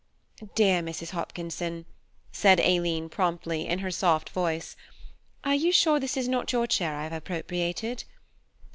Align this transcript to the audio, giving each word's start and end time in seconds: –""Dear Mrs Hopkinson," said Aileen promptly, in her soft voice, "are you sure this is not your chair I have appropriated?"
–""Dear 0.55 0.81
Mrs 0.81 1.11
Hopkinson," 1.11 1.85
said 2.31 2.59
Aileen 2.59 3.07
promptly, 3.07 3.67
in 3.67 3.77
her 3.77 3.91
soft 3.91 4.31
voice, 4.31 4.75
"are 5.43 5.53
you 5.53 5.71
sure 5.71 5.99
this 5.99 6.17
is 6.17 6.27
not 6.27 6.51
your 6.51 6.65
chair 6.65 6.95
I 6.95 7.03
have 7.03 7.13
appropriated?" 7.13 8.05